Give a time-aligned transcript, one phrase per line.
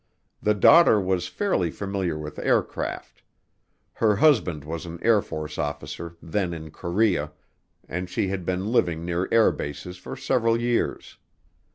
[0.41, 3.21] The daughter was fairly familiar with aircraft.
[3.93, 7.33] Her husband was an Air Force officer then in Korea,
[7.87, 11.19] and she had been living near air bases for several years.